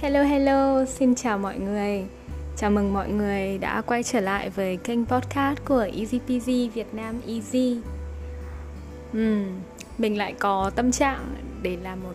[0.00, 2.04] hello hello, xin chào mọi người.
[2.56, 5.88] Chào mừng mọi người đã quay trở lại với kênh podcast của
[6.28, 7.80] Easy Việt Nam Easy.
[9.18, 9.44] Uhm,
[9.98, 12.14] Mình lại có tâm trạng để làm một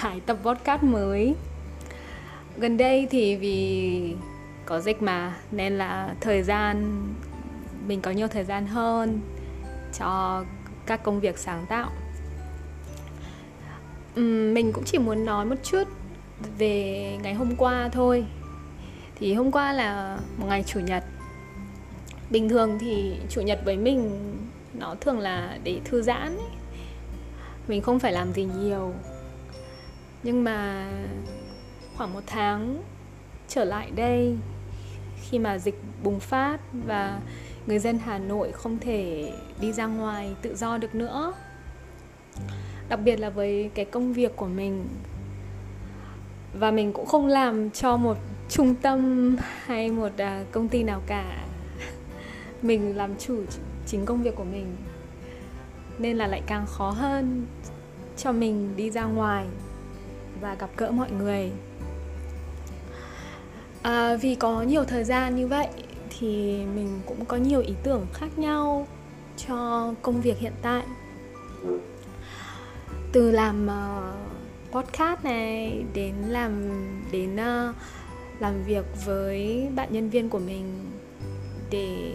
[0.00, 1.34] cái tập podcast mới.
[2.56, 4.14] Gần đây thì vì
[4.66, 7.02] có dịch mà Nên là thời gian,
[7.86, 9.20] mình có nhiều thời gian hơn
[9.98, 10.44] cho
[10.86, 11.90] các công việc sáng tạo.
[14.20, 15.88] Uhm, Mình cũng chỉ muốn nói một chút
[16.58, 18.24] về ngày hôm qua thôi.
[19.14, 21.04] Thì hôm qua là một ngày chủ nhật.
[22.30, 24.10] Bình thường thì chủ nhật với mình,
[24.74, 26.50] nó thường là để thư giãn ấy.
[27.68, 28.92] mình không phải làm gì nhiều.
[30.22, 30.90] Nhưng mà
[31.96, 32.82] khoảng một tháng
[33.48, 34.36] trở lại đây,
[35.22, 37.20] khi mà dịch bùng phát và
[37.66, 41.32] người dân hà nội không thể đi ra ngoài tự do được nữa.
[42.88, 44.88] Đặc biệt là với cái công việc của mình
[46.54, 48.16] và mình cũng không làm cho một
[48.48, 51.46] trung tâm hay một à, công ty nào cả.
[52.62, 53.42] Mình làm chủ
[53.86, 54.76] chính công việc của mình.
[55.98, 57.46] Nên là lại càng khó hơn
[58.16, 59.46] cho mình đi ra ngoài
[60.40, 61.50] và gặp gỡ mọi người.
[63.82, 65.68] À, vì có nhiều thời gian như vậy
[66.10, 68.86] thì mình cũng có nhiều ý tưởng khác nhau
[69.36, 70.82] cho công việc hiện tại.
[73.12, 74.31] Từ làm uh,
[74.72, 76.70] podcast này đến làm
[77.12, 77.76] đến uh,
[78.40, 80.90] làm việc với bạn nhân viên của mình
[81.70, 82.12] để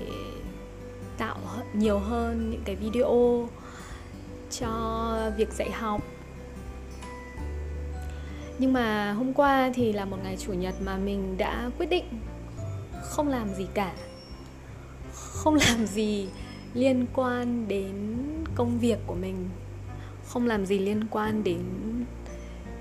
[1.17, 1.37] tạo
[1.73, 3.49] nhiều hơn những cái video
[4.51, 6.01] cho việc dạy học.
[8.59, 12.05] Nhưng mà hôm qua thì là một ngày chủ nhật mà mình đã quyết định
[13.03, 13.93] không làm gì cả.
[15.13, 16.29] Không làm gì
[16.73, 17.93] liên quan đến
[18.55, 19.49] công việc của mình.
[20.27, 21.59] Không làm gì liên quan đến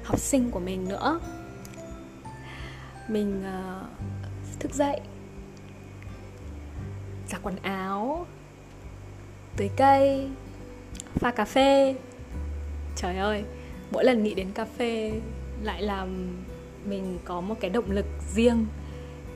[0.07, 1.21] học sinh của mình nữa.
[3.09, 5.01] Mình uh, thức dậy
[7.29, 8.27] giặt quần áo
[9.57, 10.29] tưới cây
[11.15, 11.95] pha cà phê.
[12.97, 13.45] Trời ơi
[13.91, 15.21] mỗi lần nghĩ đến cà phê
[15.63, 16.37] lại làm
[16.85, 18.67] mình có một cái động lực riêng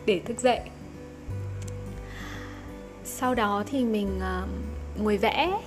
[0.06, 0.60] để thức dậy.
[3.04, 4.48] Sau đó thì mình uh,
[5.02, 5.60] ngồi vẽ.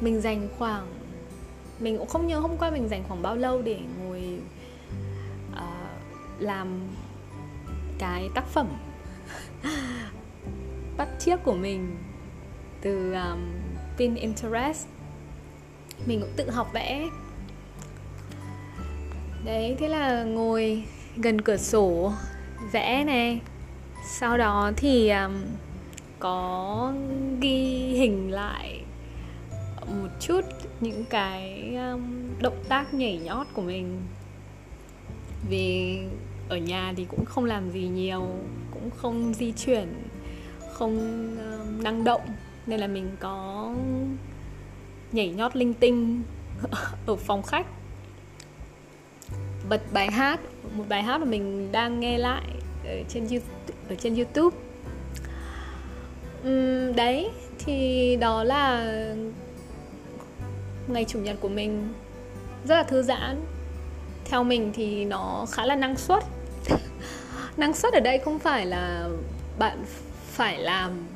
[0.00, 0.86] Mình dành khoảng
[1.82, 4.38] mình cũng không nhớ hôm qua mình dành khoảng bao lâu để ngồi
[5.52, 6.88] uh, làm
[7.98, 8.68] cái tác phẩm
[10.96, 11.96] bắt chiếc của mình
[12.80, 14.86] từ um, interest
[16.06, 17.08] mình cũng tự học vẽ.
[19.44, 20.84] Đấy thế là ngồi
[21.16, 22.12] gần cửa sổ
[22.72, 23.40] vẽ này.
[24.06, 25.32] Sau đó thì um,
[26.18, 26.92] có
[27.40, 28.81] ghi hình lại
[30.02, 30.40] một chút
[30.80, 34.02] những cái um, động tác nhảy nhót của mình.
[35.48, 35.98] Vì
[36.48, 38.26] ở nhà thì cũng không làm gì nhiều
[38.70, 39.88] cũng không di chuyển
[40.72, 40.96] không
[41.36, 42.22] um, năng động.
[42.66, 43.70] Nên là mình có
[45.12, 46.22] nhảy nhót linh tinh
[47.06, 47.66] ở phòng khách.
[49.68, 50.40] Bật bài hát
[50.76, 52.44] một bài hát mà mình đang nghe lại
[52.84, 54.56] ở trên YouTube, ở trên YouTube.
[56.48, 58.84] Uhm, đấy thì đó là
[60.88, 61.92] ngày chủ nhật của mình
[62.64, 63.44] rất là thư giãn.
[64.24, 66.24] Theo mình thì nó khá là năng suất.
[67.56, 69.08] Năng suất ở đây không phải là
[69.58, 69.84] bạn
[70.26, 71.06] phải làm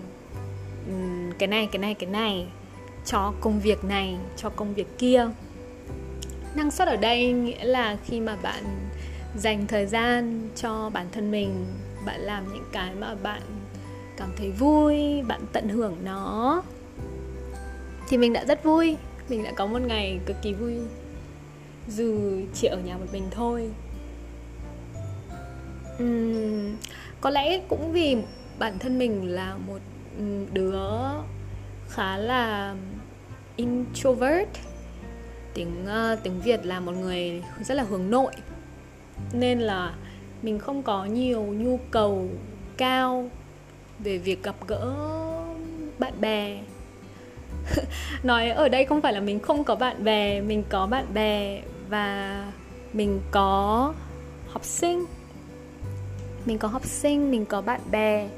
[1.39, 2.47] cái này cái này cái này,
[3.05, 5.29] cho công việc này, cho công việc kia.
[6.55, 8.89] Năng suất ở đây nghĩa là khi mà bạn
[9.37, 11.67] dành thời gian cho bản thân mình,
[12.07, 13.43] bạn làm những cái mà bạn
[14.17, 16.63] cảm thấy vui, bạn tận hưởng nó,
[18.09, 18.97] thì mình đã rất vui
[19.29, 20.79] mình đã có một ngày cực kỳ vui.
[21.89, 23.71] Dù chỉ ở nhà một mình thôi.
[26.03, 26.77] Uhm,
[27.21, 28.17] có lẽ cũng vì
[28.59, 29.79] bản thân mình là một
[30.53, 30.81] đứa
[31.89, 32.75] khá là
[33.57, 34.49] introvert.
[35.55, 38.33] Tiếng uh, tiếng việt là một người rất là hướng nội.
[39.33, 39.95] Nên là
[40.43, 42.29] mình không có nhiều nhu cầu
[42.77, 43.31] cao
[43.99, 44.95] về việc gặp gỡ
[45.99, 46.59] bạn bè.
[48.23, 51.63] nói ở đây không phải là mình không có bạn bè, mình có bạn bè
[51.89, 52.45] và
[52.93, 53.95] mình có
[54.49, 55.05] học sinh.
[56.45, 58.29] Mình có học sinh, mình có bạn bè.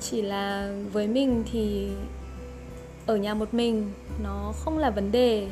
[0.00, 1.88] Chỉ là với mình thì
[3.06, 3.92] ở nhà một mình
[4.22, 5.48] nó không là vấn đề.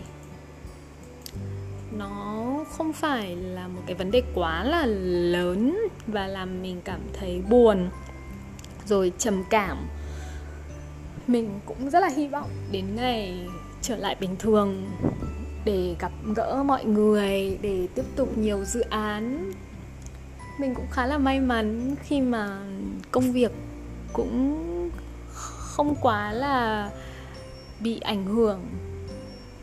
[1.99, 7.01] Nó không phải là một cái vấn đề quá là lớn và làm mình cảm
[7.13, 7.89] thấy buồn,
[8.87, 9.89] rồi trầm cảm
[11.29, 13.47] mình cũng rất là hy vọng đến ngày
[13.83, 14.91] trở lại bình thường
[15.65, 19.53] để gặp gỡ mọi người, để tiếp tục nhiều dự án.
[20.61, 22.59] Mình cũng khá là may mắn khi mà
[23.11, 23.53] công việc
[24.13, 24.91] cũng
[25.79, 26.91] không quá là
[27.81, 28.61] bị ảnh hưởng.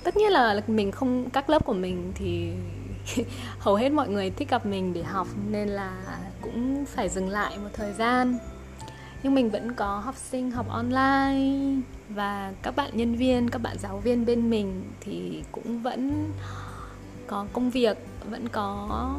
[0.03, 2.51] Tất nhiên là mình không, các lớp của mình thì
[3.59, 7.57] hầu hết mọi người thích gặp mình để học nên là cũng phải dừng lại
[7.57, 8.37] một thời gian
[9.25, 13.77] nhưng mình vẫn có học sinh học online và các bạn nhân viên, các bạn
[13.79, 16.31] giáo viên bên mình thì cũng vẫn
[17.27, 17.97] có công việc,
[18.29, 19.09] vẫn có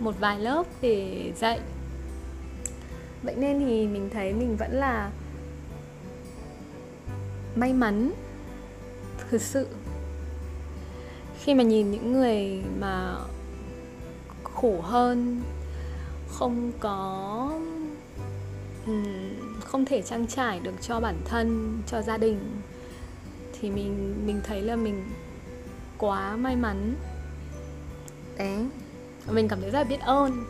[0.00, 1.60] một vài lớp để dạy.
[3.22, 5.10] Vậy nên thì mình thấy mình vẫn là
[7.56, 8.12] may mắn,
[9.30, 9.68] thực sự.
[11.38, 13.16] Khi mà nhìn những người mà
[14.44, 15.42] khổ hơn,
[16.28, 17.50] không có
[19.64, 22.38] không thể trang trải được cho bản thân cho gia đình.
[23.60, 25.04] Thì mình mình thấy là mình
[25.98, 26.94] quá may mắn.
[28.38, 28.58] Đấy
[29.30, 30.44] mình cảm thấy rất là biết ơn.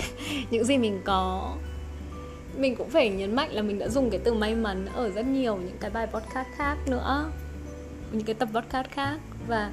[0.50, 1.54] Những gì mình có.
[2.56, 5.26] Mình cũng phải nhấn mạnh là mình đã dùng cái từ may mắn ở rất
[5.26, 7.30] nhiều những cái bài podcast khác nữa.
[8.12, 9.18] Những cái tập podcast khác.
[9.48, 9.70] Và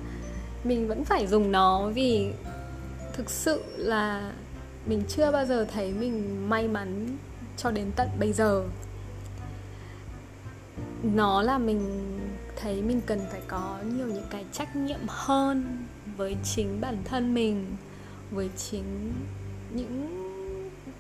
[0.63, 2.31] mình vẫn phải dùng nó vì
[3.13, 4.31] thực sự là
[4.85, 7.17] mình chưa bao giờ thấy mình may mắn
[7.57, 8.63] cho đến tận bây giờ.
[11.03, 12.09] Nó là mình
[12.55, 15.85] thấy mình cần phải có nhiều những cái trách nhiệm hơn
[16.17, 17.75] với chính bản thân mình,
[18.31, 19.13] với chính
[19.73, 20.09] những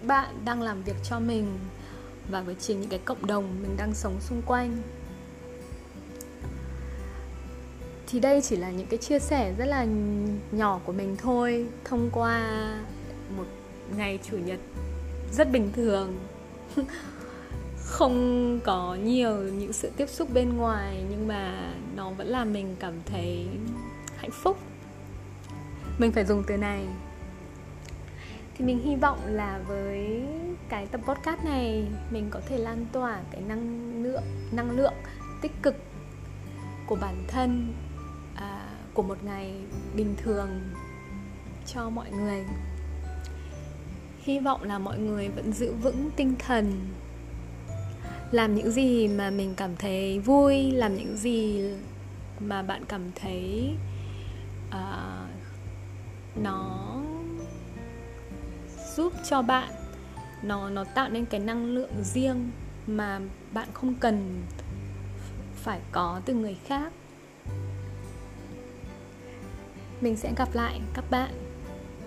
[0.07, 1.59] bạn đang làm việc cho mình
[2.29, 4.77] và với chính những cái cộng đồng mình đang sống xung quanh.
[8.07, 9.85] Thì đây chỉ là những cái chia sẻ rất là
[10.51, 12.49] nhỏ của mình thôi, thông qua
[13.37, 13.45] một
[13.97, 14.59] ngày chủ nhật
[15.31, 16.19] rất bình thường.
[17.77, 22.75] không có nhiều những sự tiếp xúc bên ngoài nhưng mà nó vẫn làm mình
[22.79, 23.47] cảm thấy
[24.17, 24.57] hạnh phúc.
[25.97, 26.85] Mình phải dùng từ này.
[28.57, 30.23] Thì mình hy vọng là với
[30.69, 34.93] cái tập podcast này mình có thể lan tỏa cái năng lượng năng lượng
[35.41, 35.75] tích cực
[36.87, 37.73] của bản thân
[38.35, 39.53] à, của một ngày
[39.95, 40.49] bình thường
[41.65, 42.45] cho mọi người
[44.23, 46.87] hy vọng là mọi người vẫn giữ vững tinh thần.
[48.31, 51.63] Làm những gì mà mình cảm thấy vui làm những gì
[52.39, 53.71] mà bạn cảm thấy
[54.67, 55.29] uh,
[56.35, 56.95] nó
[58.95, 59.69] giúp cho bạn
[60.43, 62.51] nó nó tạo nên cái năng lượng riêng
[62.87, 63.19] mà
[63.53, 64.43] bạn không cần
[65.55, 66.93] phải có từ người khác.
[70.01, 71.31] Mình sẽ gặp lại các bạn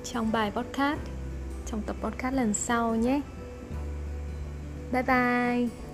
[0.04, 1.15] trong bài podcast
[1.66, 3.20] trong tập podcast lần sau nhé.
[4.92, 5.85] Bye bye.